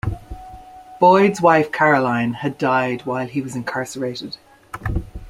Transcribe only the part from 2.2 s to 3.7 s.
had died while he was